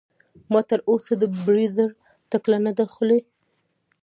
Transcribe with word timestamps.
ما 0.51 0.61
تر 0.69 0.79
اوسه 0.89 1.13
د 1.17 1.23
بریځر 1.43 1.89
ټکله 2.31 2.57
نده 2.65 2.85
خودلي. 2.93 3.19